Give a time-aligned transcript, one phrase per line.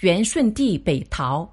[0.00, 1.48] 元顺帝北逃。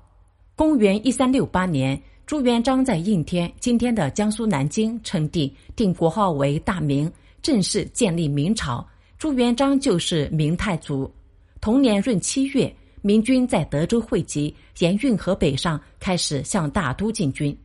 [0.56, 7.12] 公元一三六八年，朱元璋在应天（今天的江苏南京）称帝，定国号为大明，
[7.42, 8.88] 正式建立明朝。
[9.18, 11.12] 朱元璋就是明太祖。
[11.60, 12.72] 同年闰七月，
[13.02, 17.58] 明军在德州汇集，沿运河北上，开始向大都进军。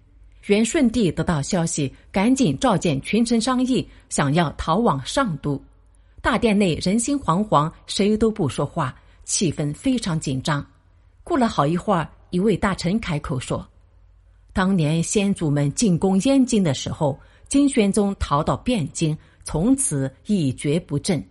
[0.46, 5.62] 元顺帝得到消息，赶紧召见群臣商议，想要逃往上都。
[6.22, 8.94] 大殿内人心惶惶，谁都不说话，
[9.30, 10.66] 气氛非常紧张。
[11.22, 13.64] 过了好一会儿，一位大臣开口说
[14.52, 17.16] ：“当年先祖们进攻燕京的时候，
[17.46, 21.24] 金宣宗逃到汴京，从此一蹶不振。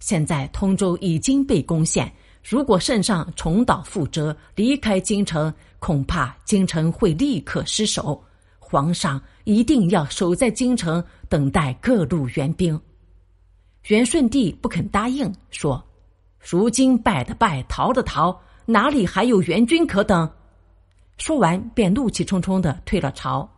[0.00, 2.12] 现在通州已经被攻陷，
[2.44, 8.22] 如果圣上重蹈覆辙，离开京城，恐怕京城会立刻失守。
[8.58, 12.78] 皇上一定要守在京城，等待各路援兵。”
[13.88, 15.82] 元顺帝不肯答应，说
[16.48, 20.30] ：“如今败的败，逃的逃，哪里还有援军可等？”
[21.18, 23.48] 说完，便怒气冲冲的退了朝。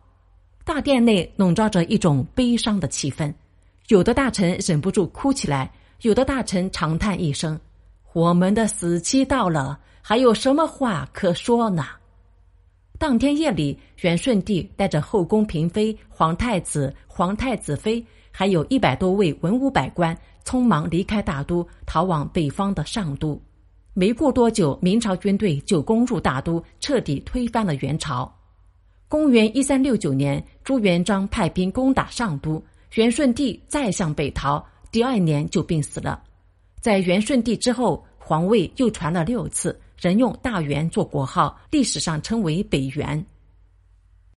[0.63, 3.31] 大殿内笼罩着一种悲伤的气氛，
[3.89, 7.59] 有的大臣忍不住哭起来，有的大臣长叹一声
[8.13, 11.85] ：“我们的死期到了，还有什么话可说呢？”
[12.99, 18.05] 当天夜里，元顺帝带着后宫嫔妃、皇太子、皇太子妃。
[18.29, 23.41] 还有一百多位文武百官匆忙离开大都，逃往北方的上都。
[23.93, 28.29] 没过多久，明朝军队就攻入大都，彻底推翻了元朝。
[29.07, 32.61] 公元一三六九年，朱元璋派兵攻打上都，
[32.95, 34.61] 元顺帝再向北逃，
[34.91, 36.21] 第二年就病死了。
[36.81, 43.25] 在元顺帝之后，皇位又传了六次，仍用大元做国号，历史上称为北元。